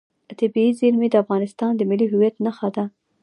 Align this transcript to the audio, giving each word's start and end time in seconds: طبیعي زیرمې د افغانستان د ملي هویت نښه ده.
طبیعي 0.39 0.71
زیرمې 0.79 1.07
د 1.11 1.15
افغانستان 1.23 1.71
د 1.75 1.81
ملي 1.89 2.07
هویت 2.11 2.35
نښه 2.45 2.69
ده. 2.75 2.85